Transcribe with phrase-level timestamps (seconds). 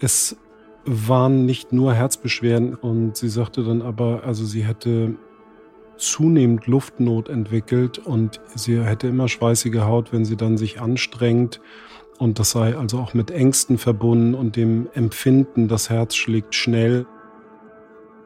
[0.00, 0.36] Es
[0.86, 5.14] waren nicht nur Herzbeschwerden und sie sagte dann aber, also sie hätte
[5.98, 11.60] zunehmend Luftnot entwickelt und sie hätte immer schweißige Haut, wenn sie dann sich anstrengt.
[12.18, 17.06] Und das sei also auch mit Ängsten verbunden und dem Empfinden, das Herz schlägt schnell.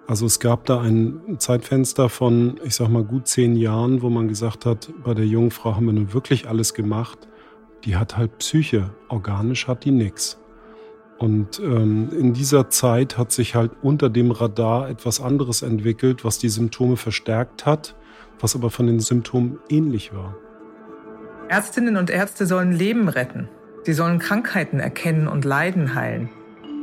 [0.06, 4.28] Also es gab da ein Zeitfenster von, ich sag mal, gut zehn Jahren, wo man
[4.28, 7.26] gesagt hat, bei der jungen Frau haben wir nun wirklich alles gemacht.
[7.84, 10.38] Die hat halt Psyche, organisch hat die nix.
[11.18, 16.38] Und ähm, in dieser Zeit hat sich halt unter dem Radar etwas anderes entwickelt, was
[16.38, 17.94] die Symptome verstärkt hat,
[18.40, 20.34] was aber von den Symptomen ähnlich war.
[21.48, 23.48] Ärztinnen und Ärzte sollen Leben retten.
[23.84, 26.30] Sie sollen Krankheiten erkennen und Leiden heilen.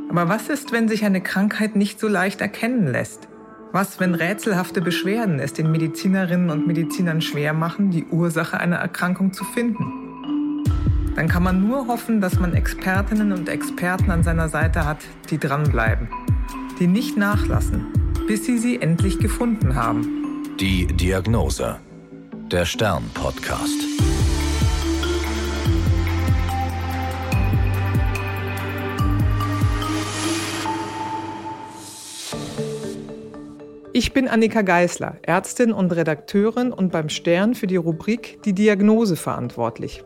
[0.08, 3.28] Aber was ist, wenn sich eine Krankheit nicht so leicht erkennen lässt?
[3.72, 9.32] Was, wenn rätselhafte Beschwerden es den Medizinerinnen und Medizinern schwer machen, die Ursache einer Erkrankung
[9.32, 10.01] zu finden?
[11.14, 14.98] Dann kann man nur hoffen, dass man Expertinnen und Experten an seiner Seite hat,
[15.30, 16.08] die dranbleiben,
[16.78, 17.86] die nicht nachlassen,
[18.26, 20.54] bis sie sie endlich gefunden haben.
[20.58, 21.78] Die Diagnose.
[22.50, 23.82] Der Stern-Podcast.
[33.94, 39.16] Ich bin Annika Geißler, Ärztin und Redakteurin und beim Stern für die Rubrik Die Diagnose
[39.16, 40.02] verantwortlich.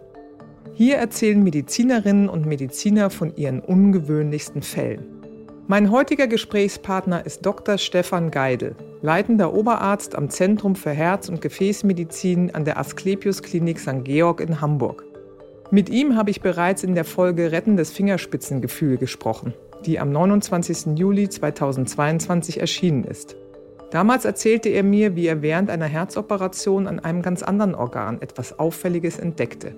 [0.78, 5.06] Hier erzählen Medizinerinnen und Mediziner von ihren ungewöhnlichsten Fällen.
[5.68, 7.78] Mein heutiger Gesprächspartner ist Dr.
[7.78, 14.04] Stefan Geidel, leitender Oberarzt am Zentrum für Herz- und Gefäßmedizin an der Asklepios Klinik St.
[14.04, 15.02] Georg in Hamburg.
[15.70, 19.54] Mit ihm habe ich bereits in der Folge Rettendes Fingerspitzengefühl gesprochen,
[19.86, 20.98] die am 29.
[20.98, 23.34] Juli 2022 erschienen ist.
[23.92, 28.58] Damals erzählte er mir, wie er während einer Herzoperation an einem ganz anderen Organ etwas
[28.58, 29.74] Auffälliges entdeckte.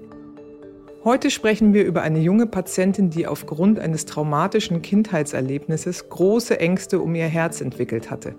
[1.04, 7.14] Heute sprechen wir über eine junge Patientin, die aufgrund eines traumatischen Kindheitserlebnisses große Ängste um
[7.14, 8.34] ihr Herz entwickelt hatte.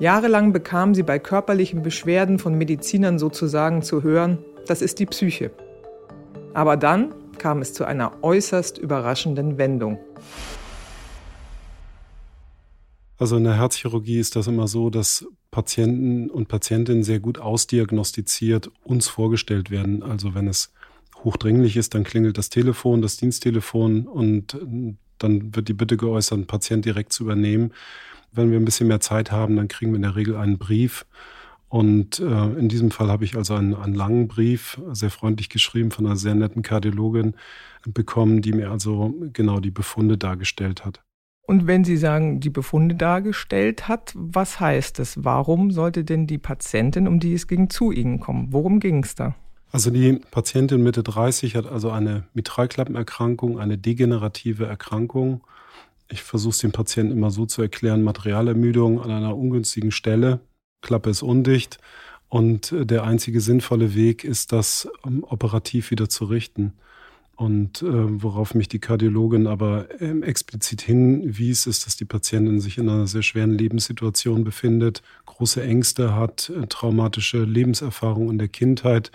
[0.00, 5.52] Jahrelang bekam sie bei körperlichen Beschwerden von Medizinern sozusagen zu hören, das ist die Psyche.
[6.54, 10.00] Aber dann kam es zu einer äußerst überraschenden Wendung.
[13.16, 18.72] Also in der Herzchirurgie ist das immer so, dass Patienten und Patientinnen sehr gut ausdiagnostiziert
[18.82, 20.02] uns vorgestellt werden.
[20.02, 20.72] Also wenn es
[21.24, 26.36] hochdringlich ist, dann klingelt das Telefon, das Diensttelefon und äh, dann wird die Bitte geäußert,
[26.36, 27.72] einen Patient direkt zu übernehmen.
[28.32, 31.04] Wenn wir ein bisschen mehr Zeit haben, dann kriegen wir in der Regel einen Brief.
[31.68, 35.90] Und äh, in diesem Fall habe ich also einen, einen langen Brief, sehr freundlich geschrieben,
[35.90, 37.34] von einer sehr netten Kardiologin
[37.86, 41.02] bekommen, die mir also genau die Befunde dargestellt hat.
[41.42, 45.24] Und wenn Sie sagen, die Befunde dargestellt hat, was heißt das?
[45.24, 48.52] Warum sollte denn die Patientin, um die es ging, zu Ihnen kommen?
[48.52, 49.34] Worum ging es da?
[49.72, 55.44] Also die Patientin Mitte 30 hat also eine Mitralklappenerkrankung, eine degenerative Erkrankung.
[56.08, 60.40] Ich versuche es dem Patienten immer so zu erklären, Materialermüdung an einer ungünstigen Stelle,
[60.82, 61.78] Klappe ist undicht
[62.28, 66.72] und der einzige sinnvolle Weg ist, das ähm, operativ wieder zu richten.
[67.36, 72.76] Und äh, worauf mich die Kardiologin aber ähm, explizit hinwies, ist, dass die Patientin sich
[72.76, 79.10] in einer sehr schweren Lebenssituation befindet, große Ängste hat, äh, traumatische Lebenserfahrungen in der Kindheit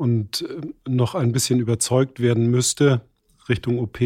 [0.00, 3.02] und äh, noch ein bisschen überzeugt werden müsste
[3.50, 3.98] Richtung OP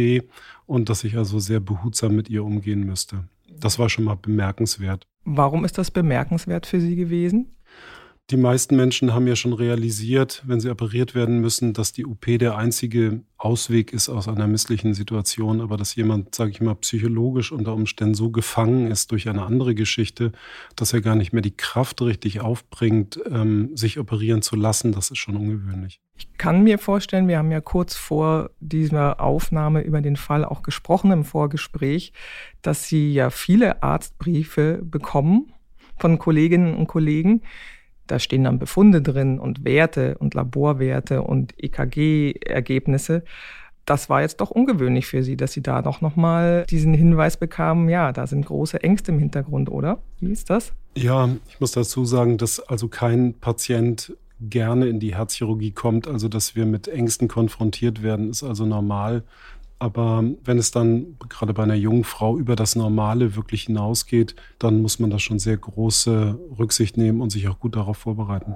[0.66, 3.28] und dass ich also sehr behutsam mit ihr umgehen müsste.
[3.48, 5.06] Das war schon mal bemerkenswert.
[5.24, 7.54] Warum ist das bemerkenswert für Sie gewesen?
[8.30, 12.24] Die meisten Menschen haben ja schon realisiert, wenn sie operiert werden müssen, dass die OP
[12.38, 17.52] der einzige Ausweg ist aus einer misslichen Situation, aber dass jemand, sage ich mal, psychologisch
[17.52, 20.32] unter Umständen so gefangen ist durch eine andere Geschichte,
[20.74, 25.10] dass er gar nicht mehr die Kraft richtig aufbringt, ähm, sich operieren zu lassen, das
[25.10, 26.00] ist schon ungewöhnlich.
[26.16, 30.62] Ich kann mir vorstellen, wir haben ja kurz vor dieser Aufnahme über den Fall auch
[30.62, 32.14] gesprochen im Vorgespräch,
[32.62, 35.52] dass Sie ja viele Arztbriefe bekommen
[35.98, 37.42] von Kolleginnen und Kollegen,
[38.06, 43.22] da stehen dann Befunde drin und Werte und Laborwerte und EKG-Ergebnisse.
[43.86, 47.88] Das war jetzt doch ungewöhnlich für Sie, dass Sie da doch nochmal diesen Hinweis bekamen,
[47.88, 49.98] ja, da sind große Ängste im Hintergrund, oder?
[50.20, 50.72] Wie ist das?
[50.96, 56.08] Ja, ich muss dazu sagen, dass also kein Patient gerne in die Herzchirurgie kommt.
[56.08, 59.22] Also, dass wir mit Ängsten konfrontiert werden, ist also normal.
[59.78, 64.80] Aber wenn es dann gerade bei einer jungen Frau über das Normale wirklich hinausgeht, dann
[64.80, 68.54] muss man da schon sehr große Rücksicht nehmen und sich auch gut darauf vorbereiten.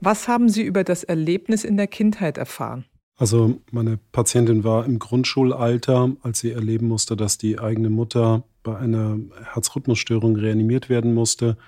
[0.00, 2.84] Was haben Sie über das Erlebnis in der Kindheit erfahren?
[3.20, 8.78] Also meine Patientin war im Grundschulalter, als sie erleben musste, dass die eigene Mutter bei
[8.78, 9.18] einer
[9.52, 11.58] Herzrhythmusstörung reanimiert werden musste.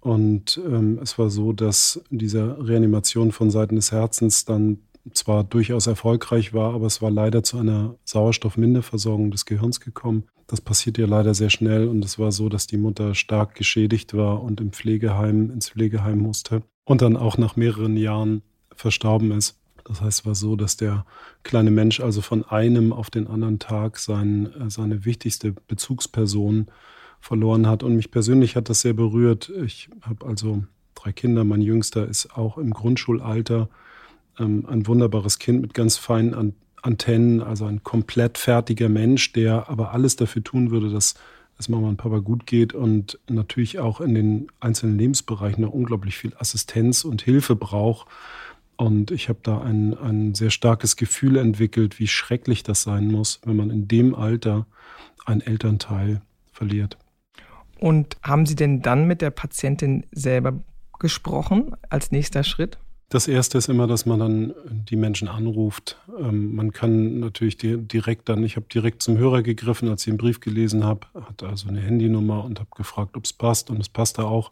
[0.00, 4.80] Und ähm, es war so, dass in dieser Reanimation von Seiten des Herzens dann
[5.12, 10.24] zwar durchaus erfolgreich war, aber es war leider zu einer Sauerstoffminderversorgung des Gehirns gekommen.
[10.46, 14.14] Das passiert ja leider sehr schnell und es war so, dass die Mutter stark geschädigt
[14.14, 18.42] war und im Pflegeheim, ins Pflegeheim musste und dann auch nach mehreren Jahren
[18.74, 19.58] verstorben ist.
[19.84, 21.04] Das heißt, es war so, dass der
[21.42, 26.66] kleine Mensch also von einem auf den anderen Tag sein, äh, seine wichtigste Bezugsperson
[27.20, 27.82] verloren hat.
[27.82, 29.50] Und mich persönlich hat das sehr berührt.
[29.64, 30.64] Ich habe also
[30.94, 31.44] drei Kinder.
[31.44, 33.68] Mein jüngster ist auch im Grundschulalter
[34.38, 39.68] ähm, ein wunderbares Kind mit ganz feinen An Antennen, also ein komplett fertiger Mensch, der
[39.68, 41.14] aber alles dafür tun würde, dass
[41.56, 46.16] es Mama und Papa gut geht und natürlich auch in den einzelnen Lebensbereichen noch unglaublich
[46.16, 48.08] viel Assistenz und Hilfe braucht.
[48.76, 53.40] Und ich habe da ein, ein sehr starkes Gefühl entwickelt, wie schrecklich das sein muss,
[53.44, 54.66] wenn man in dem Alter
[55.24, 56.20] einen Elternteil
[56.50, 56.98] verliert.
[57.78, 60.60] Und haben Sie denn dann mit der Patientin selber
[60.98, 62.78] gesprochen als nächster Schritt?
[63.12, 64.54] Das erste ist immer, dass man dann
[64.88, 65.98] die Menschen anruft.
[66.18, 70.16] Ähm, man kann natürlich direkt dann, ich habe direkt zum Hörer gegriffen, als ich den
[70.16, 73.90] Brief gelesen habe, hatte also eine Handynummer und habe gefragt, ob es passt und es
[73.90, 74.50] passte auch.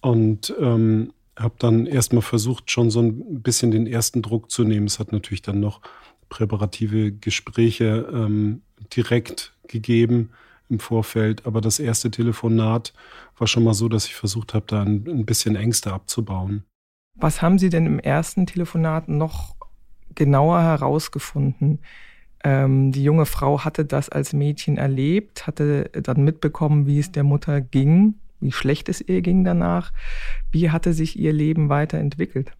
[0.00, 4.86] Und ähm, habe dann erstmal versucht, schon so ein bisschen den ersten Druck zu nehmen.
[4.86, 5.82] Es hat natürlich dann noch
[6.30, 8.62] präparative Gespräche ähm,
[8.96, 10.30] direkt gegeben
[10.70, 12.94] im Vorfeld, aber das erste Telefonat
[13.36, 16.64] war schon mal so, dass ich versucht habe, da ein, ein bisschen Ängste abzubauen.
[17.14, 19.56] Was haben Sie denn im ersten Telefonat noch
[20.14, 21.80] genauer herausgefunden?
[22.42, 27.24] Ähm, die junge Frau hatte das als Mädchen erlebt, hatte dann mitbekommen, wie es der
[27.24, 29.92] Mutter ging, wie schlecht es ihr ging danach.
[30.52, 32.52] Wie hatte sich ihr Leben weiterentwickelt?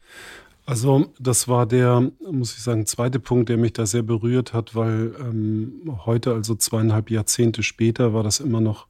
[0.66, 4.74] Also das war der, muss ich sagen, zweite Punkt, der mich da sehr berührt hat,
[4.74, 8.86] weil ähm, heute, also zweieinhalb Jahrzehnte später, war das immer noch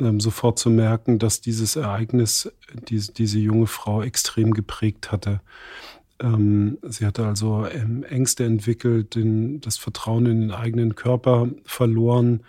[0.00, 2.52] ähm, sofort zu merken, dass dieses Ereignis
[2.88, 5.40] diese, diese junge Frau extrem geprägt hatte.
[6.20, 12.40] Ähm, sie hatte also ähm, Ängste entwickelt, den, das Vertrauen in den eigenen Körper verloren,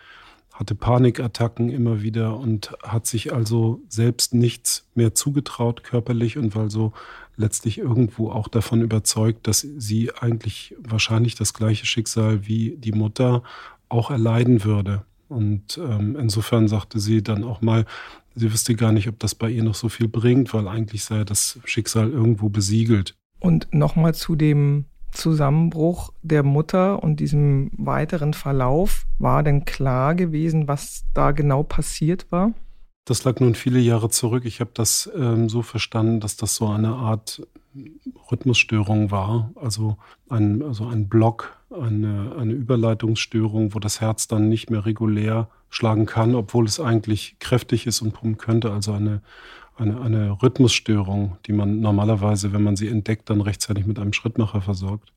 [0.54, 6.70] hatte Panikattacken immer wieder und hat sich also selbst nichts mehr zugetraut körperlich und war
[6.70, 6.94] so
[7.36, 13.44] letztlich irgendwo auch davon überzeugt, dass sie eigentlich wahrscheinlich das gleiche Schicksal wie die Mutter
[13.88, 15.04] auch erleiden würde.
[15.30, 17.86] Und ähm, insofern sagte sie dann auch mal,
[18.36, 21.24] sie wüsste gar nicht, ob das bei ihr noch so viel bringt, weil eigentlich sei
[21.24, 23.16] das Schicksal irgendwo besiegelt.
[23.40, 30.68] Und nochmal zu dem Zusammenbruch der Mutter und diesem weiteren Verlauf, war denn klar gewesen,
[30.68, 32.54] was da genau passiert war?
[33.06, 34.44] Das lag nun viele Jahre zurück.
[34.46, 37.42] Ich habe das ähm, so verstanden, dass das so eine Art
[38.32, 39.98] Rhythmusstörung war, also
[40.30, 46.06] ein, also ein Block, eine, eine Überleitungsstörung, wo das Herz dann nicht mehr regulär schlagen
[46.06, 48.72] kann, obwohl es eigentlich kräftig ist und pumpen könnte.
[48.72, 49.22] Also eine,
[49.76, 54.62] eine, eine Rhythmusstörung, die man normalerweise, wenn man sie entdeckt, dann rechtzeitig mit einem Schrittmacher
[54.62, 55.12] versorgt.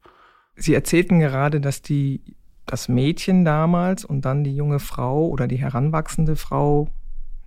[0.56, 2.20] Sie erzählten gerade, dass die,
[2.67, 6.88] das Mädchen damals und dann die junge Frau oder die heranwachsende Frau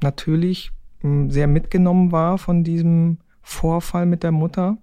[0.01, 0.71] natürlich
[1.01, 4.77] hm, sehr mitgenommen war von diesem Vorfall mit der Mutter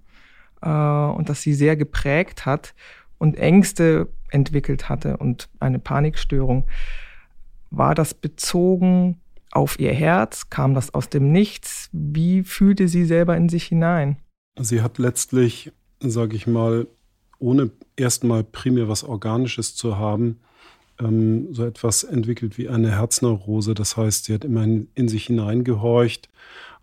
[0.61, 2.75] äh, und dass sie sehr geprägt hat
[3.21, 6.65] und Ängste entwickelt hatte und eine Panikstörung.
[7.71, 9.21] War das bezogen
[9.53, 10.49] auf ihr Herz?
[10.49, 11.91] Kam das aus dem Nichts?
[11.93, 14.17] Wie fühlte sie selber in sich hinein?
[14.59, 15.71] Sie hat letztlich,
[16.01, 16.89] sage ich mal,
[17.39, 20.41] ohne erstmal primär was Organisches zu haben,
[20.99, 23.75] ähm, so etwas entwickelt wie eine Herzneurose.
[23.75, 26.31] Das heißt, sie hat immer in, in sich hineingehorcht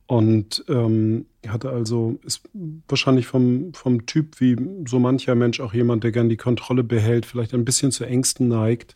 [0.07, 2.49] und ähm, hatte also, ist
[2.87, 4.55] wahrscheinlich vom, vom Typ wie
[4.87, 8.47] so mancher Mensch auch jemand, der gern die Kontrolle behält, vielleicht ein bisschen zu Ängsten
[8.47, 8.95] neigt.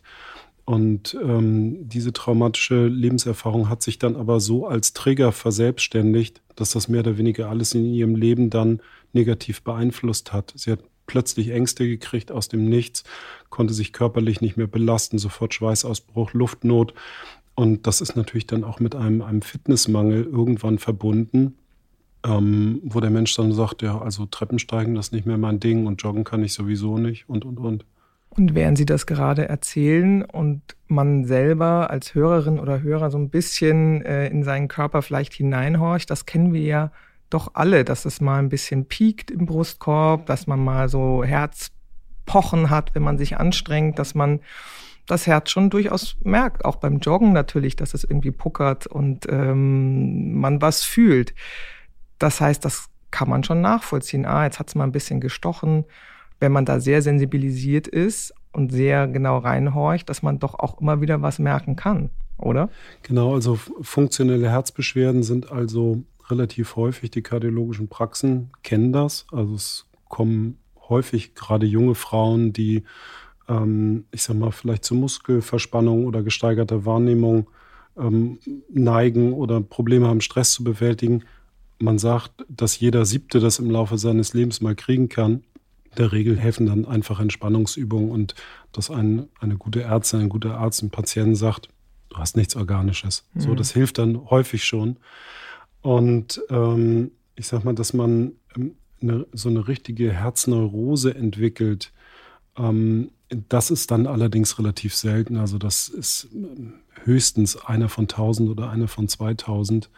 [0.64, 6.88] Und ähm, diese traumatische Lebenserfahrung hat sich dann aber so als Trigger verselbstständigt, dass das
[6.88, 8.80] mehr oder weniger alles in ihrem Leben dann
[9.12, 10.52] negativ beeinflusst hat.
[10.56, 13.04] Sie hat plötzlich Ängste gekriegt aus dem Nichts,
[13.50, 16.94] konnte sich körperlich nicht mehr belasten, sofort Schweißausbruch, Luftnot
[17.54, 21.54] und das ist natürlich dann auch mit einem, einem Fitnessmangel irgendwann verbunden,
[22.24, 25.86] ähm, wo der Mensch dann sagt, ja, also Treppensteigen, das ist nicht mehr mein Ding
[25.86, 27.84] und joggen kann ich sowieso nicht und, und, und.
[28.30, 33.28] Und während Sie das gerade erzählen und man selber als Hörerin oder Hörer so ein
[33.28, 36.92] bisschen äh, in seinen Körper vielleicht hineinhorcht, das kennen wir ja
[37.28, 42.70] doch alle, dass es mal ein bisschen piekt im Brustkorb, dass man mal so Herzpochen
[42.70, 44.40] hat, wenn man sich anstrengt, dass man
[45.06, 50.38] das Herz schon durchaus merkt, auch beim Joggen natürlich, dass es irgendwie puckert und ähm,
[50.38, 51.34] man was fühlt.
[52.18, 54.24] Das heißt, das kann man schon nachvollziehen.
[54.26, 55.84] Ah, jetzt hat es mal ein bisschen gestochen.
[56.40, 61.00] Wenn man da sehr sensibilisiert ist und sehr genau reinhorcht, dass man doch auch immer
[61.00, 62.68] wieder was merken kann, oder?
[63.02, 67.10] Genau, also funktionelle Herzbeschwerden sind also relativ häufig.
[67.10, 69.26] Die kardiologischen Praxen kennen das.
[69.30, 72.84] Also es kommen häufig gerade junge Frauen, die,
[73.48, 77.48] ähm, ich sag mal, vielleicht zu Muskelverspannung oder gesteigerter Wahrnehmung
[77.96, 81.24] ähm, neigen oder Probleme haben, Stress zu bewältigen.
[81.78, 85.42] Man sagt, dass jeder Siebte das im Laufe seines Lebens mal kriegen kann.
[85.90, 88.34] In der Regel helfen dann einfach Entspannungsübungen und
[88.72, 91.68] dass ein, eine gute Ärztin, ein guter Arzt dem Patienten sagt,
[92.08, 93.28] du hast nichts Organisches.
[93.34, 93.40] Mhm.
[93.40, 94.96] So, das hilft dann häufig schon.
[95.82, 101.92] Und ähm, ich sag mal, dass man ähm, eine, so eine richtige Herzneurose entwickelt,
[102.56, 103.10] ähm,
[103.48, 105.36] das ist dann allerdings relativ selten.
[105.36, 106.74] Also das ist ähm,
[107.04, 109.90] höchstens einer von 1000 oder einer von 2000.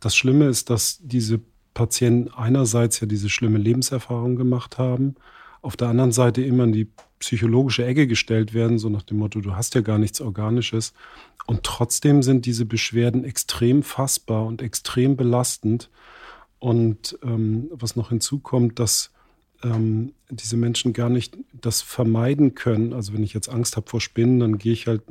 [0.00, 1.40] Das Schlimme ist, dass diese
[1.74, 5.16] Patienten einerseits ja diese schlimme Lebenserfahrung gemacht haben,
[5.60, 9.40] auf der anderen Seite immer in die psychologische Ecke gestellt werden, so nach dem Motto,
[9.40, 10.92] du hast ja gar nichts Organisches.
[11.46, 15.90] Und trotzdem sind diese Beschwerden extrem fassbar und extrem belastend.
[16.58, 19.10] Und ähm, was noch hinzukommt, dass
[19.62, 22.92] ähm, diese Menschen gar nicht das vermeiden können.
[22.92, 25.02] Also wenn ich jetzt Angst habe vor Spinnen, dann gehe ich halt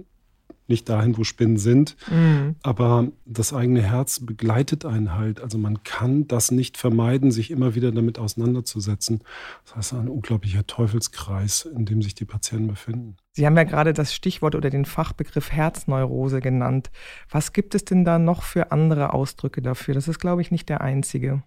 [0.68, 1.96] nicht dahin, wo Spinnen sind.
[2.12, 2.56] Mhm.
[2.62, 5.42] Aber das eigene Herz begleitet einen halt.
[5.42, 9.22] Also man kann das nicht vermeiden, sich immer wieder damit auseinanderzusetzen.
[9.66, 13.18] Das heißt, ein unglaublicher Teufelskreis, in dem sich die Patienten befinden.
[13.34, 16.90] Sie haben ja gerade das Stichwort oder den Fachbegriff Herzneurose genannt.
[17.30, 19.94] Was gibt es denn da noch für andere Ausdrücke dafür?
[19.94, 21.44] Das ist, glaube ich, nicht der einzige.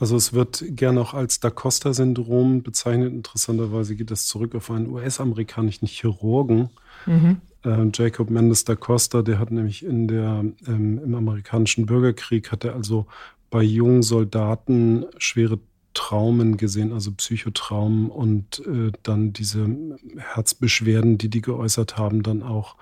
[0.00, 3.12] Also es wird gerne auch als Da Costa-Syndrom bezeichnet.
[3.12, 6.70] Interessanterweise geht das zurück auf einen US-amerikanischen Chirurgen,
[7.06, 7.40] mhm.
[7.64, 9.22] äh, Jacob Mendes da Costa.
[9.22, 13.06] Der hat nämlich in der, ähm, im amerikanischen Bürgerkrieg, hat er also
[13.50, 15.58] bei jungen Soldaten schwere
[15.94, 19.68] Traumen gesehen, also Psychotraumen und äh, dann diese
[20.16, 22.76] Herzbeschwerden, die die geäußert haben, dann auch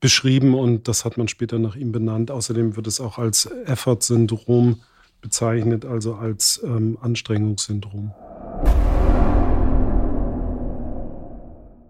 [0.00, 2.30] beschrieben und das hat man später nach ihm benannt.
[2.30, 4.80] Außerdem wird es auch als Effort-Syndrom
[5.20, 8.12] bezeichnet, also als ähm, Anstrengungssyndrom.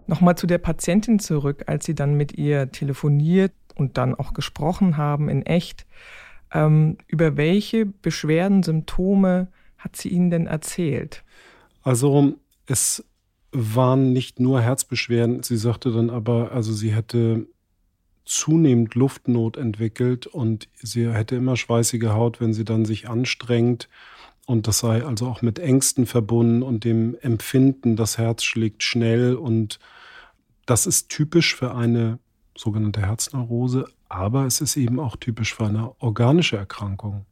[0.07, 4.97] Nochmal zu der Patientin zurück, als Sie dann mit ihr telefoniert und dann auch gesprochen
[4.97, 5.85] haben in echt.
[6.51, 11.23] Ähm, über welche Beschwerden, Symptome hat sie Ihnen denn erzählt?
[11.81, 13.03] Also es
[13.51, 15.41] waren nicht nur Herzbeschwerden.
[15.43, 17.47] Sie sagte dann aber, also sie hätte
[18.29, 23.89] zunehmend Luftnot entwickelt und sie hätte immer schweißige Haut, wenn sie dann sich anstrengt.
[24.45, 29.35] Und das sei also auch mit Ängsten verbunden und dem Empfinden, das Herz schlägt schnell.
[29.35, 29.79] Und
[30.65, 32.19] das ist typisch für eine
[32.55, 37.25] sogenannte Herzneurose, aber es ist eben auch typisch für eine organische Erkrankung.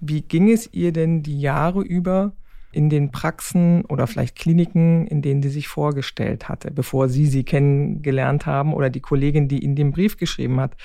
[0.00, 2.32] Wie ging es ihr denn die Jahre über
[2.72, 7.44] in den Praxen oder vielleicht Kliniken, in denen sie sich vorgestellt hatte, bevor Sie sie
[7.44, 10.76] kennengelernt haben oder die Kollegin, die Ihnen den Brief geschrieben hat.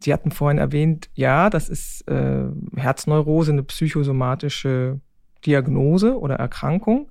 [0.00, 2.44] Sie hatten vorhin erwähnt, ja, das ist äh,
[2.76, 5.00] Herzneurose, eine psychosomatische
[5.46, 7.10] Diagnose oder Erkrankung.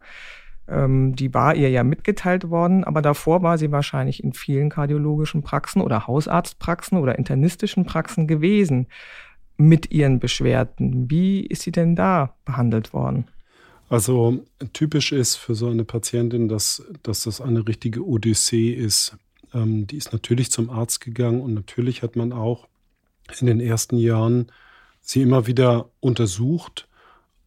[0.68, 5.42] Ähm, die war ihr ja mitgeteilt worden, aber davor war sie wahrscheinlich in vielen kardiologischen
[5.42, 8.88] Praxen oder Hausarztpraxen oder internistischen Praxen gewesen
[9.58, 11.10] mit ihren Beschwerden.
[11.10, 13.28] Wie ist sie denn da behandelt worden?
[13.90, 19.18] Also typisch ist für so eine Patientin, dass, dass das eine richtige Odyssee ist.
[19.54, 22.68] Ähm, die ist natürlich zum Arzt gegangen und natürlich hat man auch
[23.40, 24.52] in den ersten Jahren
[25.02, 26.88] sie immer wieder untersucht,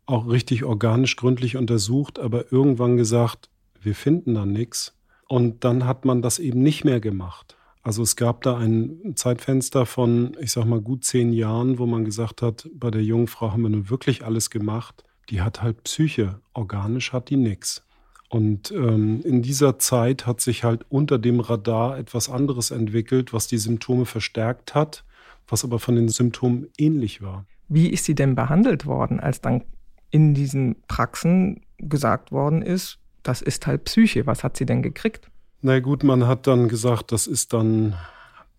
[0.06, 3.48] auch richtig organisch gründlich untersucht, aber irgendwann gesagt,
[3.80, 4.94] wir finden da nichts.
[5.28, 7.56] Und dann hat man das eben nicht mehr gemacht.
[7.82, 12.04] Also es gab da ein Zeitfenster von, ich sag mal, gut zehn Jahren, wo man
[12.04, 15.84] gesagt hat, bei der jungen Frau haben wir nun wirklich alles gemacht die hat halt
[15.84, 16.40] Psyche.
[16.54, 17.84] Organisch hat die nichts.
[18.28, 23.46] Und ähm, in dieser Zeit hat sich halt unter dem Radar etwas anderes entwickelt, was
[23.46, 25.04] die Symptome verstärkt hat,
[25.46, 27.44] was aber von den Symptomen ähnlich war.
[27.68, 29.64] Wie ist sie denn behandelt worden, als dann
[30.10, 34.26] in diesen Praxen gesagt worden ist, das ist halt Psyche?
[34.26, 35.30] Was hat sie denn gekriegt?
[35.60, 37.94] Na gut, man hat dann gesagt, das ist dann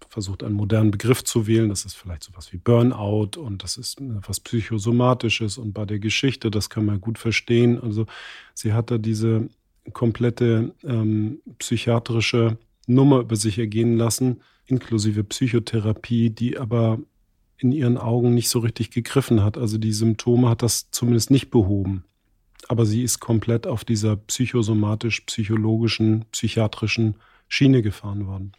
[0.10, 1.70] versucht, einen modernen Begriff zu wählen.
[1.70, 6.52] Das ist vielleicht sowas wie Burnout und das ist was Psychosomatisches und bei der Geschichte,
[6.52, 7.82] das kann man gut verstehen.
[7.82, 8.06] Also
[8.54, 9.50] sie hat da diese
[9.92, 12.58] komplette ähm, psychiatrische
[12.88, 17.00] Nummer über sich ergehen lassen, inklusive Psychotherapie, die aber
[17.58, 19.58] in ihren Augen nicht so richtig gegriffen hat.
[19.58, 22.04] Also die Symptome hat das zumindest nicht behoben.
[22.68, 27.16] Aber sie ist komplett auf dieser psychosomatisch-psychologischen, psychiatrischen
[27.48, 28.54] Schiene gefahren worden.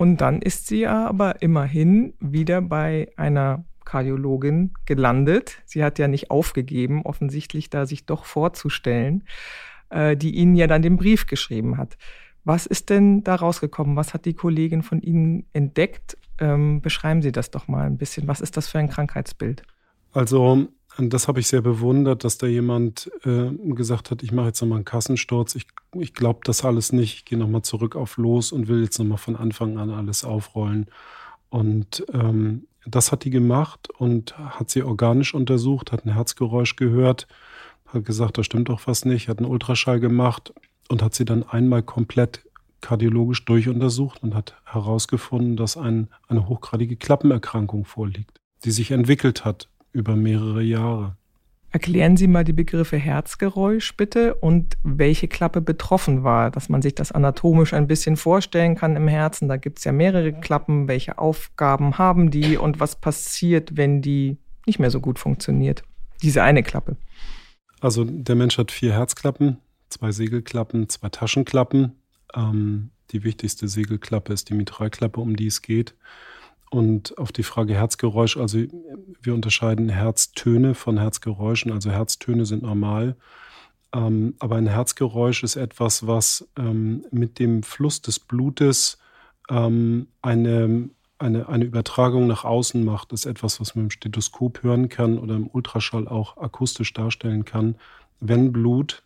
[0.00, 5.58] Und dann ist sie aber immerhin wieder bei einer Kardiologin gelandet.
[5.66, 9.24] Sie hat ja nicht aufgegeben, offensichtlich da sich doch vorzustellen,
[9.90, 11.98] äh, die Ihnen ja dann den Brief geschrieben hat.
[12.44, 13.94] Was ist denn da rausgekommen?
[13.94, 16.16] Was hat die Kollegin von Ihnen entdeckt?
[16.38, 18.26] Ähm, beschreiben Sie das doch mal ein bisschen.
[18.26, 19.64] Was ist das für ein Krankheitsbild?
[20.14, 20.66] Also
[20.96, 24.60] Und das habe ich sehr bewundert, dass da jemand äh, gesagt hat, ich mache jetzt
[24.60, 25.54] nochmal einen Kassensturz.
[25.54, 27.14] Ich, ich glaube das alles nicht.
[27.14, 30.86] Ich gehe nochmal zurück auf los und will jetzt nochmal von Anfang an alles aufrollen.
[31.48, 37.28] Und ähm, das hat die gemacht und hat sie organisch untersucht, hat ein Herzgeräusch gehört,
[37.86, 40.52] hat gesagt, da stimmt doch was nicht, hat einen Ultraschall gemacht
[40.88, 42.44] und hat sie dann einmal komplett
[42.80, 49.69] kardiologisch durchuntersucht und hat herausgefunden, dass ein, eine hochgradige Klappenerkrankung vorliegt, die sich entwickelt hat
[49.92, 51.16] über mehrere Jahre.
[51.72, 56.96] Erklären Sie mal die Begriffe Herzgeräusch bitte und welche Klappe betroffen war, dass man sich
[56.96, 59.48] das anatomisch ein bisschen vorstellen kann im Herzen.
[59.48, 60.88] Da gibt es ja mehrere Klappen.
[60.88, 65.84] Welche Aufgaben haben die und was passiert, wenn die nicht mehr so gut funktioniert?
[66.22, 66.96] Diese eine Klappe.
[67.80, 69.58] Also der Mensch hat vier Herzklappen,
[69.90, 71.92] zwei Segelklappen, zwei Taschenklappen.
[72.34, 75.94] Ähm, die wichtigste Segelklappe ist die Mitralklappe, um die es geht.
[76.70, 78.58] Und auf die Frage Herzgeräusch, also
[79.20, 83.16] wir unterscheiden Herztöne von Herzgeräuschen, also Herztöne sind normal.
[83.92, 88.98] Ähm, aber ein Herzgeräusch ist etwas, was ähm, mit dem Fluss des Blutes
[89.48, 93.10] ähm, eine, eine, eine Übertragung nach außen macht.
[93.10, 97.44] Das ist etwas, was man im Stethoskop hören kann oder im Ultraschall auch akustisch darstellen
[97.44, 97.74] kann.
[98.20, 99.02] Wenn Blut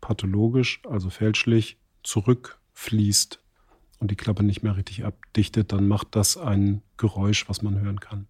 [0.00, 3.40] pathologisch, also fälschlich, zurückfließt
[4.04, 8.00] und die Klappe nicht mehr richtig abdichtet, dann macht das ein Geräusch, was man hören
[8.00, 8.26] kann.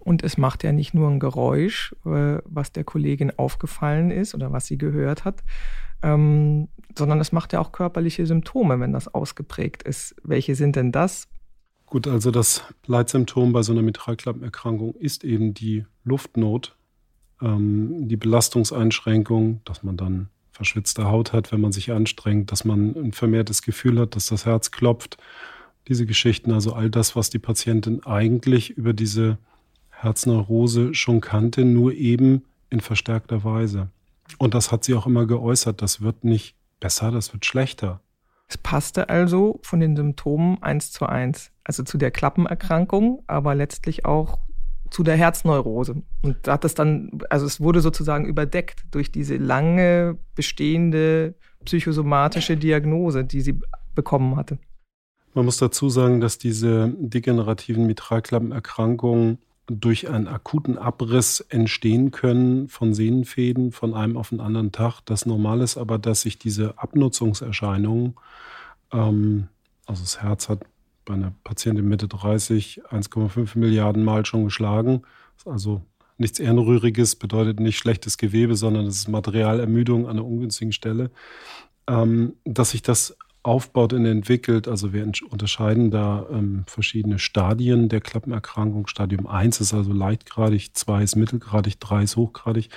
[0.00, 4.50] Und es macht ja nicht nur ein Geräusch, äh, was der Kollegin aufgefallen ist oder
[4.50, 5.44] was sie gehört hat,
[6.02, 6.66] ähm,
[6.98, 10.16] sondern es macht ja auch körperliche Symptome, wenn das ausgeprägt ist.
[10.24, 11.28] Welche sind denn das?
[11.86, 16.76] Gut, also das Leitsymptom bei so einer Mitralklappenerkrankung ist eben die Luftnot,
[17.40, 22.94] ähm, die Belastungseinschränkung, dass man dann verschwitzte Haut hat, wenn man sich anstrengt, dass man
[22.94, 25.16] ein vermehrtes Gefühl hat, dass das Herz klopft.
[25.88, 29.38] Diese Geschichten, also all das, was die Patientin eigentlich über diese
[29.90, 33.88] Herzneurose schon kannte, nur eben in verstärkter Weise.
[34.38, 35.82] Und das hat sie auch immer geäußert.
[35.82, 38.00] Das wird nicht besser, das wird schlechter.
[38.48, 44.04] Es passte also von den Symptomen eins zu eins, also zu der Klappenerkrankung, aber letztlich
[44.04, 44.38] auch
[44.92, 46.02] zu der Herzneurose.
[46.22, 52.56] Und da hat es dann, also es wurde sozusagen überdeckt durch diese lange bestehende psychosomatische
[52.56, 53.58] Diagnose, die sie
[53.94, 54.58] bekommen hatte.
[55.34, 62.92] Man muss dazu sagen, dass diese degenerativen Mitralklappenerkrankungen durch einen akuten Abriss entstehen können von
[62.92, 65.00] Sehnenfäden von einem auf den anderen Tag.
[65.06, 68.14] Das Normale ist aber, dass sich diese Abnutzungserscheinungen,
[68.92, 69.48] ähm,
[69.86, 70.60] also das Herz hat
[71.04, 75.02] bei einer Patientin Mitte 30 1,5 Milliarden Mal schon geschlagen.
[75.44, 75.82] Also
[76.18, 81.10] nichts Ehrenrühriges, bedeutet nicht schlechtes Gewebe, sondern es ist Materialermüdung an einer ungünstigen Stelle.
[81.88, 88.00] Ähm, dass sich das aufbaut und entwickelt, also wir unterscheiden da ähm, verschiedene Stadien der
[88.00, 88.86] Klappenerkrankung.
[88.86, 92.68] Stadium 1 ist also leichtgradig, 2 ist mittelgradig, 3 ist hochgradig.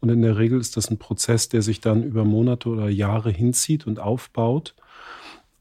[0.00, 3.30] Und in der Regel ist das ein Prozess, der sich dann über Monate oder Jahre
[3.30, 4.74] hinzieht und aufbaut.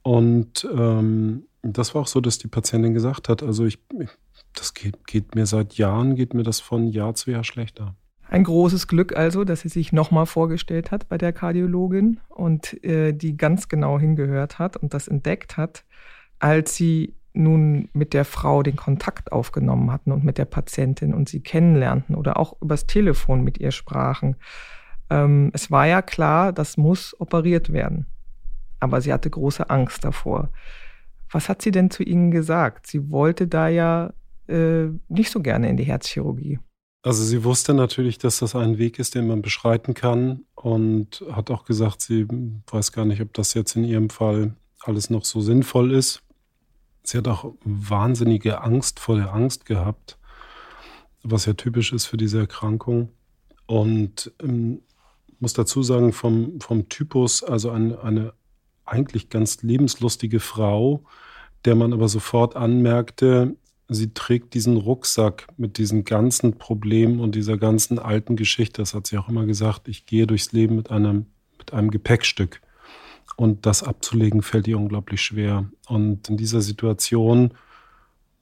[0.03, 3.79] Und ähm, das war auch so, dass die Patientin gesagt hat, also ich,
[4.53, 7.95] das geht, geht mir seit Jahren, geht mir das von Jahr zu Jahr schlechter.
[8.27, 13.13] Ein großes Glück also, dass sie sich nochmal vorgestellt hat bei der Kardiologin und äh,
[13.13, 15.85] die ganz genau hingehört hat und das entdeckt hat,
[16.39, 21.29] als sie nun mit der Frau den Kontakt aufgenommen hatten und mit der Patientin und
[21.29, 24.37] sie kennenlernten oder auch übers Telefon mit ihr sprachen.
[25.09, 28.07] Ähm, es war ja klar, das muss operiert werden.
[28.79, 30.49] Aber sie hatte große Angst davor.
[31.31, 32.87] Was hat sie denn zu Ihnen gesagt?
[32.87, 34.13] Sie wollte da ja
[34.47, 36.59] äh, nicht so gerne in die Herzchirurgie.
[37.05, 41.51] Also sie wusste natürlich, dass das ein Weg ist, den man beschreiten kann und hat
[41.51, 42.27] auch gesagt, sie
[42.65, 46.23] weiß gar nicht, ob das jetzt in ihrem Fall alles noch so sinnvoll ist.
[47.03, 50.17] Sie hat auch wahnsinnige Angst vor der Angst gehabt,
[51.21, 53.09] was ja typisch ist für diese Erkrankung.
[53.67, 54.81] Und ähm,
[55.39, 58.33] muss dazu sagen, vom, vom Typus, also eine, eine
[58.85, 61.03] eigentlich ganz lebenslustige Frau,
[61.65, 63.55] der man aber sofort anmerkte,
[63.87, 68.81] sie trägt diesen Rucksack mit diesen ganzen Problemen und dieser ganzen alten Geschichte.
[68.81, 69.87] Das hat sie auch immer gesagt.
[69.87, 72.61] Ich gehe durchs Leben mit einem, mit einem Gepäckstück.
[73.35, 75.69] Und das abzulegen fällt ihr unglaublich schwer.
[75.87, 77.51] Und in dieser Situation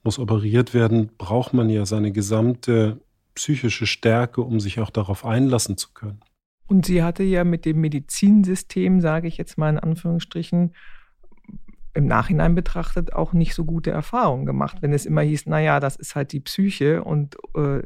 [0.02, 3.00] muss operiert werden, braucht man ja seine gesamte
[3.34, 6.20] psychische Stärke, um sich auch darauf einlassen zu können.
[6.66, 10.74] Und sie hatte ja mit dem Medizinsystem, sage ich jetzt mal in Anführungsstrichen,
[11.94, 15.96] im Nachhinein betrachtet auch nicht so gute Erfahrungen gemacht, wenn es immer hieß, naja, das
[15.96, 17.82] ist halt die Psyche und äh,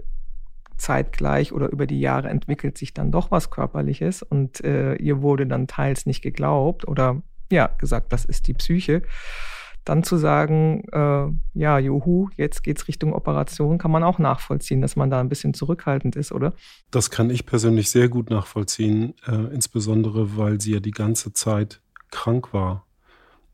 [0.79, 5.47] zeitgleich oder über die Jahre entwickelt sich dann doch was Körperliches und äh, ihr wurde
[5.47, 9.03] dann teils nicht geglaubt oder ja, gesagt, das ist die Psyche.
[9.89, 11.27] Dann zu sagen, äh,
[11.59, 15.55] ja, juhu, jetzt geht's Richtung Operation, kann man auch nachvollziehen, dass man da ein bisschen
[15.55, 16.53] zurückhaltend ist, oder?
[16.91, 21.81] Das kann ich persönlich sehr gut nachvollziehen, äh, insbesondere weil sie ja die ganze Zeit
[22.11, 22.85] krank war.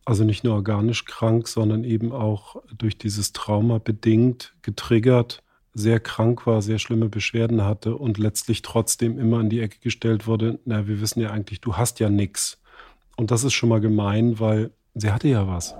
[0.04, 5.42] Also nicht nur organisch krank, sondern eben auch durch dieses Trauma bedingt, getriggert,
[5.72, 10.26] sehr krank war, sehr schlimme Beschwerden hatte und letztlich trotzdem immer in die Ecke gestellt
[10.26, 12.60] wurde, na, wir wissen ja eigentlich, du hast ja nichts.
[13.16, 15.74] Und das ist schon mal gemein, weil sie hatte ja was.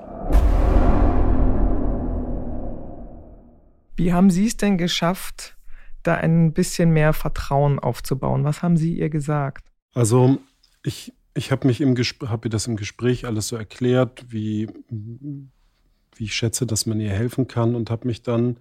[3.97, 5.57] Wie haben Sie es denn geschafft,
[6.03, 8.45] da ein bisschen mehr Vertrauen aufzubauen?
[8.45, 9.65] Was haben Sie ihr gesagt?
[9.95, 10.39] Also
[10.83, 16.25] ich, ich habe mich im habe ihr das im Gespräch alles so erklärt, wie, wie
[16.25, 18.59] ich schätze, dass man ihr helfen kann und habe mich dann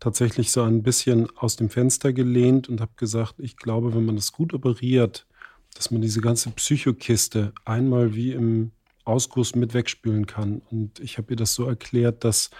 [0.00, 4.16] tatsächlich so ein bisschen aus dem Fenster gelehnt und habe gesagt, ich glaube, wenn man
[4.16, 5.26] das gut operiert,
[5.74, 8.72] dass man diese ganze Psychokiste einmal wie im
[9.04, 10.60] Ausguss mit wegspülen kann.
[10.70, 12.50] Und ich habe ihr das so erklärt, dass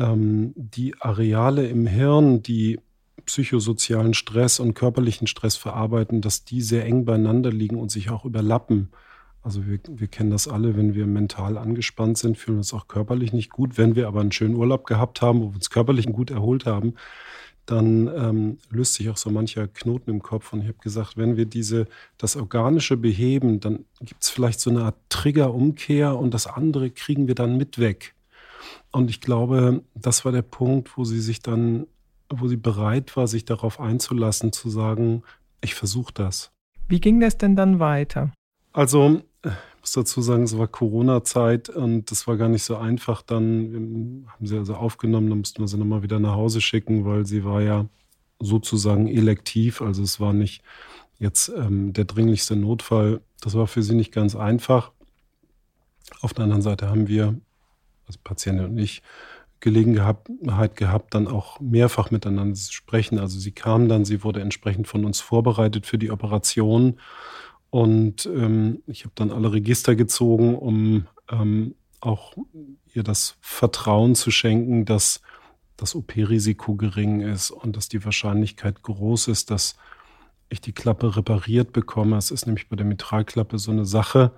[0.00, 2.80] ähm, die Areale im Hirn, die
[3.26, 8.24] psychosozialen Stress und körperlichen Stress verarbeiten, dass die sehr eng beieinander liegen und sich auch
[8.24, 8.88] überlappen.
[9.42, 13.32] Also wir, wir kennen das alle, wenn wir mental angespannt sind, fühlen uns auch körperlich
[13.32, 13.78] nicht gut.
[13.78, 16.94] Wenn wir aber einen schönen Urlaub gehabt haben, wo wir uns körperlich gut erholt haben,
[17.66, 20.52] dann ähm, löst sich auch so mancher Knoten im Kopf.
[20.52, 21.86] Und ich habe gesagt, wenn wir diese,
[22.18, 27.28] das Organische beheben, dann gibt es vielleicht so eine Art Triggerumkehr und das andere kriegen
[27.28, 28.14] wir dann mit weg.
[28.92, 31.86] Und ich glaube, das war der Punkt, wo sie sich dann,
[32.28, 35.22] wo sie bereit war, sich darauf einzulassen, zu sagen,
[35.60, 36.50] ich versuche das.
[36.88, 38.32] Wie ging das denn dann weiter?
[38.72, 43.22] Also, ich muss dazu sagen, es war Corona-Zeit und das war gar nicht so einfach.
[43.22, 47.26] Dann haben sie also aufgenommen, dann mussten wir sie nochmal wieder nach Hause schicken, weil
[47.26, 47.86] sie war ja
[48.40, 49.80] sozusagen elektiv.
[49.80, 50.62] Also es war nicht
[51.18, 53.20] jetzt ähm, der dringlichste Notfall.
[53.40, 54.92] Das war für sie nicht ganz einfach.
[56.20, 57.40] Auf der anderen Seite haben wir,
[58.10, 59.02] also Patientin und ich,
[59.60, 63.18] Gelegenheit gehabt, dann auch mehrfach miteinander zu sprechen.
[63.18, 66.98] Also sie kam dann, sie wurde entsprechend von uns vorbereitet für die Operation.
[67.68, 72.34] Und ähm, ich habe dann alle Register gezogen, um ähm, auch
[72.94, 75.20] ihr das Vertrauen zu schenken, dass
[75.76, 79.76] das OP-Risiko gering ist und dass die Wahrscheinlichkeit groß ist, dass
[80.50, 82.16] ich die Klappe repariert bekomme.
[82.16, 84.32] Es ist nämlich bei der Mitralklappe so eine Sache.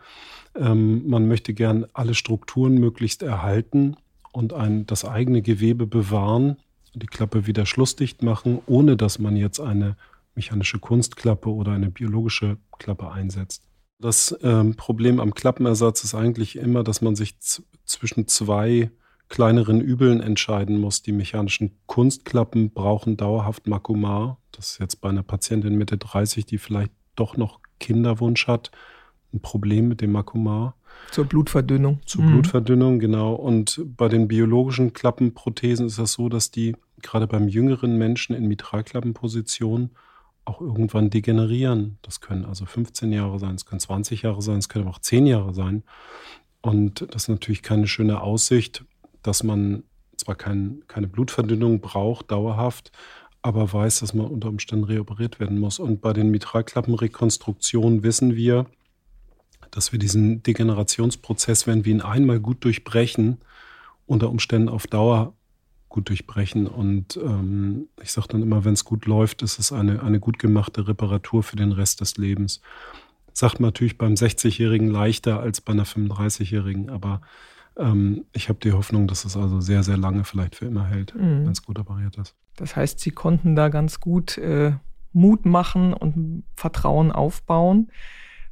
[0.54, 3.96] Ähm, man möchte gern alle Strukturen möglichst erhalten
[4.32, 6.58] und ein, das eigene Gewebe bewahren,
[6.94, 9.96] die Klappe wieder schlussdicht machen, ohne dass man jetzt eine
[10.34, 13.64] mechanische Kunstklappe oder eine biologische Klappe einsetzt.
[13.98, 18.90] Das ähm, Problem am Klappenersatz ist eigentlich immer, dass man sich zwischen zwei
[19.32, 21.00] kleineren Übeln entscheiden muss.
[21.00, 24.36] Die mechanischen Kunstklappen brauchen dauerhaft Makumar.
[24.52, 28.70] Das ist jetzt bei einer Patientin Mitte 30, die vielleicht doch noch Kinderwunsch hat,
[29.32, 30.76] ein Problem mit dem Makumar.
[31.12, 32.00] Zur Blutverdünnung.
[32.04, 32.32] Zur mhm.
[32.32, 33.32] Blutverdünnung, genau.
[33.32, 38.46] Und bei den biologischen Klappenprothesen ist das so, dass die gerade beim jüngeren Menschen in
[38.48, 39.92] Mitralklappenposition
[40.44, 41.96] auch irgendwann degenerieren.
[42.02, 45.24] Das können also 15 Jahre sein, es können 20 Jahre sein, es können auch 10
[45.24, 45.84] Jahre sein.
[46.60, 48.84] Und das ist natürlich keine schöne Aussicht,
[49.22, 49.84] dass man
[50.16, 52.92] zwar kein, keine Blutverdünnung braucht, dauerhaft,
[53.42, 55.78] aber weiß, dass man unter Umständen reoperiert werden muss.
[55.78, 58.66] Und bei den Mitralklappenrekonstruktionen wissen wir,
[59.72, 63.38] dass wir diesen Degenerationsprozess, wenn wir ihn einmal gut durchbrechen,
[64.06, 65.34] unter Umständen auf Dauer
[65.88, 66.66] gut durchbrechen.
[66.66, 70.38] Und ähm, ich sage dann immer, wenn es gut läuft, ist es eine, eine gut
[70.38, 72.60] gemachte Reparatur für den Rest des Lebens.
[73.32, 77.22] Sagt man natürlich beim 60-Jährigen leichter als bei einer 35-Jährigen, aber
[77.78, 81.14] ähm, ich habe die Hoffnung, dass es also sehr, sehr lange vielleicht für immer hält,
[81.14, 81.44] mhm.
[81.44, 82.34] wenn es gut operiert ist.
[82.56, 84.72] Das heißt, Sie konnten da ganz gut äh,
[85.12, 87.90] Mut machen und Vertrauen aufbauen.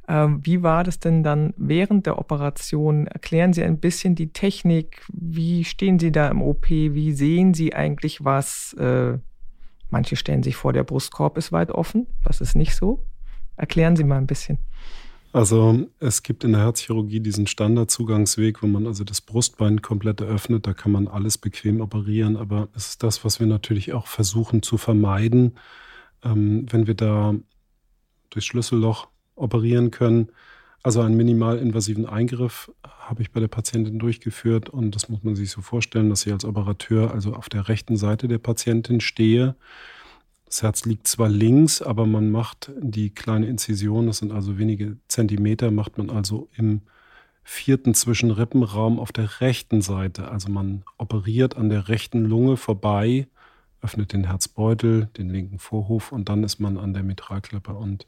[0.07, 3.07] Ähm, wie war das denn dann während der Operation?
[3.07, 5.05] Erklären Sie ein bisschen die Technik.
[5.13, 6.69] Wie stehen Sie da im OP?
[6.69, 8.73] Wie sehen Sie eigentlich was?
[8.73, 9.19] Äh,
[9.89, 12.07] manche stellen sich vor, der Brustkorb ist weit offen.
[12.23, 13.05] Das ist nicht so.
[13.57, 14.57] Erklären Sie mal ein bisschen.
[15.33, 20.67] Also es gibt in der Herzchirurgie diesen Standardzugangsweg, wo man also das Brustbein komplett eröffnet.
[20.67, 22.35] Da kann man alles bequem operieren.
[22.35, 25.57] Aber es ist das, was wir natürlich auch versuchen zu vermeiden,
[26.23, 27.33] ähm, wenn wir da
[28.29, 30.29] durchs Schlüsselloch operieren können.
[30.83, 35.51] Also einen minimalinvasiven Eingriff habe ich bei der Patientin durchgeführt und das muss man sich
[35.51, 39.55] so vorstellen, dass ich als Operateur also auf der rechten Seite der Patientin stehe.
[40.51, 44.97] Das Herz liegt zwar links, aber man macht die kleine Inzision, das sind also wenige
[45.07, 46.81] Zentimeter, macht man also im
[47.41, 50.29] vierten Zwischenrippenraum auf der rechten Seite.
[50.29, 53.29] Also man operiert an der rechten Lunge vorbei,
[53.81, 57.73] öffnet den Herzbeutel, den linken Vorhof und dann ist man an der Mitralklappe.
[57.73, 58.05] Und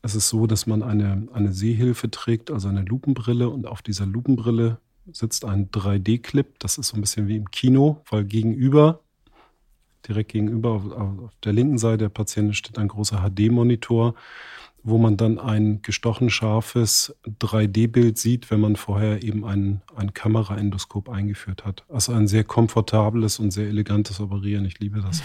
[0.00, 4.06] es ist so, dass man eine, eine Sehhilfe trägt, also eine Lupenbrille und auf dieser
[4.06, 4.78] Lupenbrille
[5.12, 6.58] sitzt ein 3D-Clip.
[6.60, 9.00] Das ist so ein bisschen wie im Kino, weil gegenüber,
[10.06, 14.14] direkt gegenüber auf, auf der linken Seite der Patientin steht ein großer HD-Monitor,
[14.82, 21.08] wo man dann ein gestochen scharfes 3D-Bild sieht, wenn man vorher eben ein, ein Kameraendoskop
[21.08, 21.84] eingeführt hat.
[21.88, 24.66] Also ein sehr komfortables und sehr elegantes Operieren.
[24.66, 25.22] Ich liebe das.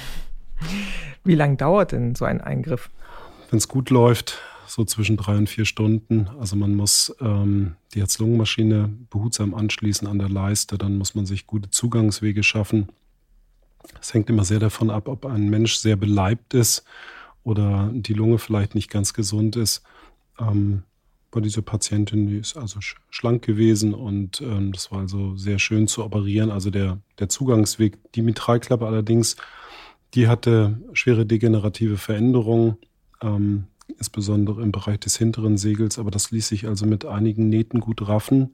[1.23, 2.89] Wie lange dauert denn so ein Eingriff?
[3.49, 4.39] Wenn es gut läuft,
[4.69, 6.29] so zwischen drei und vier Stunden.
[6.39, 11.47] Also man muss ähm, die Herz-Lungen-Maschine behutsam anschließen an der Leiste, dann muss man sich
[11.47, 12.89] gute Zugangswege schaffen.
[14.01, 16.83] Es hängt immer sehr davon ab, ob ein Mensch sehr beleibt ist
[17.43, 19.83] oder die Lunge vielleicht nicht ganz gesund ist.
[20.39, 20.83] Ähm,
[21.31, 25.87] bei dieser Patientin, die ist also schlank gewesen und ähm, das war also sehr schön
[25.87, 26.49] zu operieren.
[26.49, 29.35] Also der, der Zugangsweg, die Mitralklappe allerdings,
[30.15, 32.77] die hatte schwere degenerative Veränderungen.
[33.21, 37.79] Ähm, insbesondere im Bereich des hinteren Segels, aber das ließ sich also mit einigen Nähten
[37.79, 38.51] gut raffen.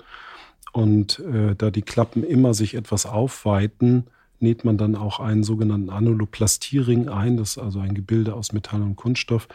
[0.72, 4.08] Und äh, da die Klappen immer sich etwas aufweiten,
[4.40, 7.38] näht man dann auch einen sogenannten Anuloplastierring ein.
[7.38, 9.48] Das ist also ein Gebilde aus Metall und Kunststoff,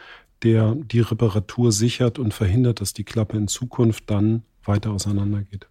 [0.43, 5.67] der die Reparatur sichert und verhindert, dass die Klappe in Zukunft dann weiter auseinandergeht.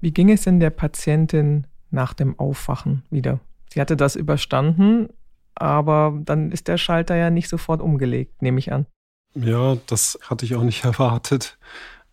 [0.00, 3.40] Wie ging es denn der Patientin nach dem Aufwachen wieder?
[3.72, 5.08] Sie hatte das überstanden,
[5.54, 8.86] aber dann ist der Schalter ja nicht sofort umgelegt, nehme ich an.
[9.34, 11.58] Ja, das hatte ich auch nicht erwartet.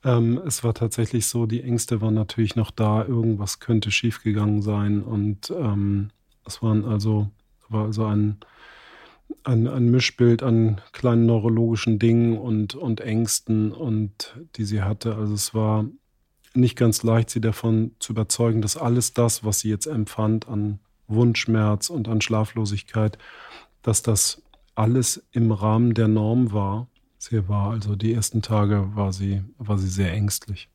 [0.05, 5.01] Ähm, es war tatsächlich so, die Ängste waren natürlich noch da, irgendwas könnte schiefgegangen sein.
[5.01, 6.09] Und ähm,
[6.45, 7.31] es waren also,
[7.67, 8.37] war also ein,
[9.43, 15.15] ein, ein Mischbild an kleinen neurologischen Dingen und, und Ängsten und die sie hatte.
[15.15, 15.85] Also es war
[16.53, 20.79] nicht ganz leicht, sie davon zu überzeugen, dass alles das, was sie jetzt empfand an
[21.07, 23.17] Wunschschmerz und an Schlaflosigkeit,
[23.81, 24.43] dass das
[24.75, 26.87] alles im Rahmen der Norm war.
[27.31, 30.69] War also die ersten Tage war sie, war sie sehr ängstlich.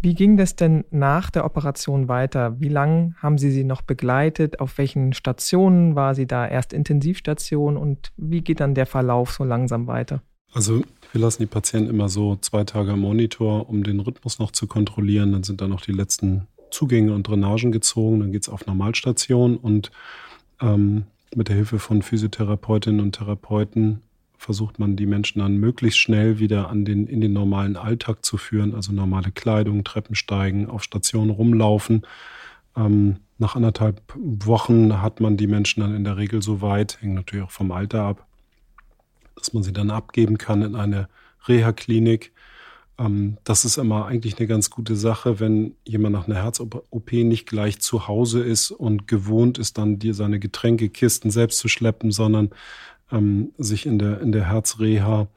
[0.00, 2.60] Wie ging das denn nach der Operation weiter?
[2.60, 4.60] Wie lange haben Sie sie noch begleitet?
[4.60, 6.46] Auf welchen Stationen war sie da?
[6.46, 10.20] Erst Intensivstation und wie geht dann der Verlauf so langsam weiter?
[10.52, 10.82] Also
[11.12, 14.66] wir lassen die Patienten immer so zwei Tage am Monitor, um den Rhythmus noch zu
[14.66, 15.32] kontrollieren.
[15.32, 19.56] Dann sind da noch die letzten Zugänge und Drainagen gezogen, dann geht es auf Normalstation
[19.56, 19.90] und
[20.60, 24.02] ähm, mit der Hilfe von Physiotherapeutinnen und Therapeuten
[24.44, 28.36] versucht man die Menschen dann möglichst schnell wieder an den, in den normalen Alltag zu
[28.36, 32.06] führen, also normale Kleidung, Treppensteigen, auf Station rumlaufen.
[32.76, 37.14] Ähm, nach anderthalb Wochen hat man die Menschen dann in der Regel so weit, hängt
[37.14, 38.26] natürlich auch vom Alter ab,
[39.34, 41.08] dass man sie dann abgeben kann in eine
[41.48, 42.32] Reha-Klinik
[42.98, 47.46] ähm, das ist immer eigentlich eine ganz gute Sache, wenn jemand nach einer Herz-OP nicht
[47.46, 52.50] gleich zu Hause ist und gewohnt ist, dann dir seine Getränkekisten selbst zu schleppen, sondern
[53.10, 55.28] ähm, sich in der, in der Herzreha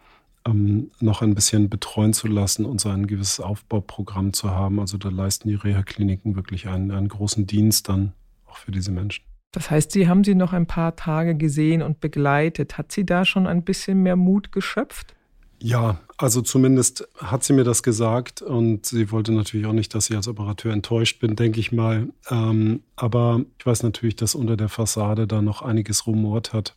[0.45, 4.79] ähm, noch ein bisschen betreuen zu lassen und so ein gewisses Aufbauprogramm zu haben.
[4.79, 8.13] Also da leisten die Reha-Kliniken wirklich einen, einen großen Dienst dann
[8.45, 9.23] auch für diese Menschen.
[9.51, 12.77] Das heißt, Sie haben sie noch ein paar Tage gesehen und begleitet.
[12.77, 15.15] Hat sie da schon ein bisschen mehr Mut geschöpft?
[15.59, 20.09] Ja, also zumindest hat sie mir das gesagt und sie wollte natürlich auch nicht, dass
[20.09, 22.09] ich als Operateur enttäuscht bin, denke ich mal.
[22.29, 26.75] Ähm, aber ich weiß natürlich, dass unter der Fassade da noch einiges rumort hat.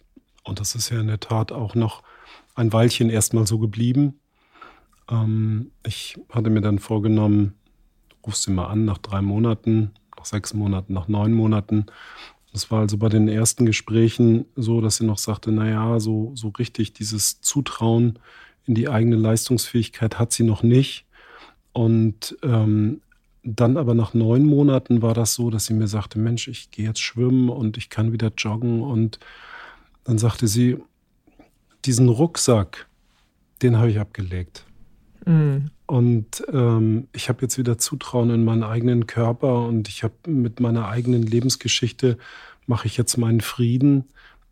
[0.50, 2.02] Und das ist ja in der Tat auch noch
[2.56, 4.18] ein Weilchen erstmal so geblieben.
[5.08, 7.54] Ähm, ich hatte mir dann vorgenommen,
[8.26, 11.86] rufst sie mal an nach drei Monaten, nach sechs Monaten, nach neun Monaten.
[12.52, 16.48] Das war also bei den ersten Gesprächen so, dass sie noch sagte, naja, so, so
[16.48, 18.18] richtig dieses Zutrauen
[18.66, 21.06] in die eigene Leistungsfähigkeit hat sie noch nicht.
[21.72, 23.02] Und ähm,
[23.44, 26.86] dann aber nach neun Monaten war das so, dass sie mir sagte, Mensch, ich gehe
[26.86, 28.82] jetzt schwimmen und ich kann wieder joggen.
[28.82, 29.20] Und
[30.04, 30.78] dann sagte sie,
[31.84, 32.88] diesen Rucksack,
[33.62, 34.64] den habe ich abgelegt.
[35.26, 35.70] Mhm.
[35.86, 40.60] Und ähm, ich habe jetzt wieder Zutrauen in meinen eigenen Körper und ich habe mit
[40.60, 42.16] meiner eigenen Lebensgeschichte
[42.66, 44.04] mache ich jetzt meinen Frieden.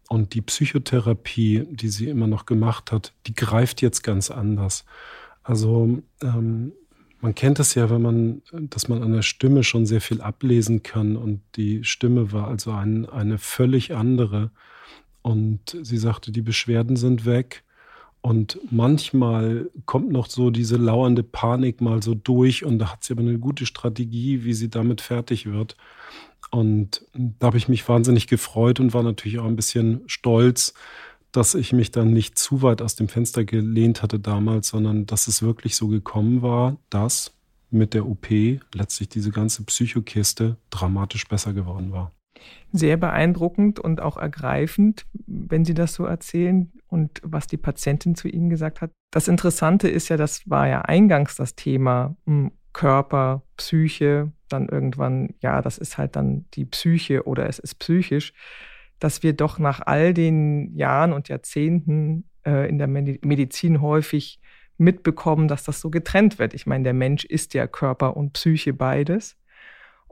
[0.08, 4.84] Und die Psychotherapie, die sie immer noch gemacht hat, die greift jetzt ganz anders.
[5.42, 6.72] Also ähm,
[7.20, 10.82] man kennt es ja, wenn man, dass man an der Stimme schon sehr viel ablesen
[10.82, 11.16] kann.
[11.16, 14.50] Und die Stimme war also ein, eine völlig andere.
[15.22, 17.64] Und sie sagte, die Beschwerden sind weg.
[18.20, 22.64] Und manchmal kommt noch so diese lauernde Panik mal so durch.
[22.64, 25.76] Und da hat sie aber eine gute Strategie, wie sie damit fertig wird.
[26.50, 30.74] Und da habe ich mich wahnsinnig gefreut und war natürlich auch ein bisschen stolz,
[31.32, 35.28] dass ich mich dann nicht zu weit aus dem Fenster gelehnt hatte damals, sondern dass
[35.28, 37.34] es wirklich so gekommen war, dass
[37.70, 38.28] mit der OP
[38.74, 42.12] letztlich diese ganze Psychokiste dramatisch besser geworden war.
[42.72, 48.28] Sehr beeindruckend und auch ergreifend, wenn Sie das so erzählen und was die Patientin zu
[48.28, 48.90] Ihnen gesagt hat.
[49.10, 55.34] Das Interessante ist ja, das war ja eingangs das Thema hm, Körper, Psyche, dann irgendwann,
[55.40, 58.32] ja, das ist halt dann die Psyche oder es ist psychisch,
[58.98, 64.40] dass wir doch nach all den Jahren und Jahrzehnten äh, in der Medizin häufig
[64.76, 66.54] mitbekommen, dass das so getrennt wird.
[66.54, 69.36] Ich meine, der Mensch ist ja Körper und Psyche beides.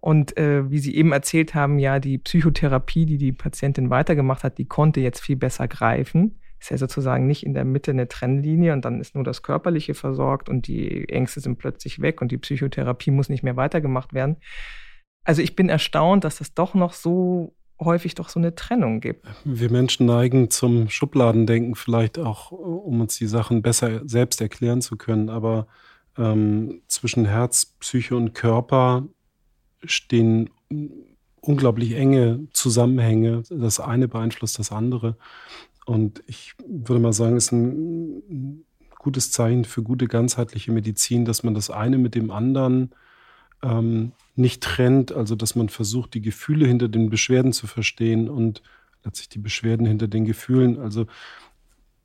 [0.06, 4.56] Und äh, wie Sie eben erzählt haben, ja, die Psychotherapie, die die Patientin weitergemacht hat,
[4.56, 6.38] die konnte jetzt viel besser greifen.
[6.60, 9.94] Ist ja sozusagen nicht in der Mitte eine Trennlinie und dann ist nur das Körperliche
[9.94, 14.36] versorgt und die Ängste sind plötzlich weg und die Psychotherapie muss nicht mehr weitergemacht werden.
[15.24, 19.26] Also ich bin erstaunt, dass das doch noch so häufig doch so eine Trennung gibt.
[19.44, 24.96] Wir Menschen neigen zum Schubladendenken vielleicht auch, um uns die Sachen besser selbst erklären zu
[24.96, 25.30] können.
[25.30, 25.66] Aber
[26.16, 29.08] ähm, zwischen Herz, Psyche und Körper
[29.86, 30.50] stehen
[31.40, 33.42] unglaublich enge Zusammenhänge.
[33.48, 35.16] Das eine beeinflusst das andere.
[35.84, 38.64] Und ich würde mal sagen, es ist ein
[38.98, 42.90] gutes Zeichen für gute ganzheitliche Medizin, dass man das eine mit dem anderen
[43.62, 48.62] ähm, nicht trennt, also dass man versucht, die Gefühle hinter den Beschwerden zu verstehen und
[49.04, 50.78] letztlich die Beschwerden hinter den Gefühlen.
[50.80, 51.06] Also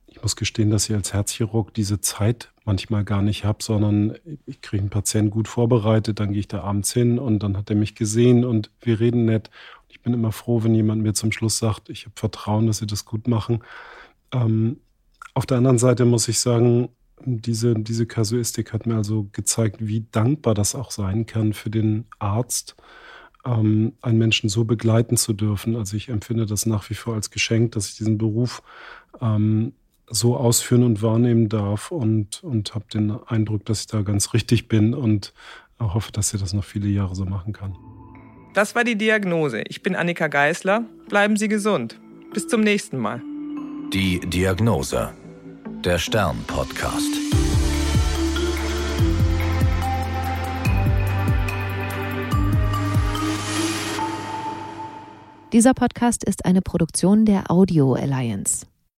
[0.05, 4.61] ich muss gestehen, dass ich als Herzchirurg diese Zeit manchmal gar nicht habe, sondern ich
[4.61, 7.75] kriege einen Patienten gut vorbereitet, dann gehe ich da abends hin und dann hat er
[7.75, 9.49] mich gesehen und wir reden nett.
[9.89, 12.87] Ich bin immer froh, wenn jemand mir zum Schluss sagt, ich habe Vertrauen, dass sie
[12.87, 13.63] das gut machen.
[14.31, 14.77] Ähm,
[15.33, 16.89] auf der anderen Seite muss ich sagen,
[17.25, 22.05] diese, diese Kasuistik hat mir also gezeigt, wie dankbar das auch sein kann für den
[22.19, 22.75] Arzt,
[23.45, 25.75] ähm, einen Menschen so begleiten zu dürfen.
[25.75, 28.61] Also ich empfinde das nach wie vor als Geschenk, dass ich diesen Beruf
[29.19, 29.73] ähm,
[30.11, 34.67] so ausführen und wahrnehmen darf und, und habe den Eindruck, dass ich da ganz richtig
[34.67, 35.33] bin und
[35.79, 37.75] hoffe, dass ich das noch viele Jahre so machen kann.
[38.53, 39.63] Das war die Diagnose.
[39.67, 40.83] Ich bin Annika Geißler.
[41.07, 41.99] Bleiben Sie gesund.
[42.33, 43.21] Bis zum nächsten Mal.
[43.93, 45.13] Die Diagnose
[45.83, 47.09] der Stern-Podcast.
[55.53, 58.70] Dieser Podcast ist eine Produktion der Audio Alliance.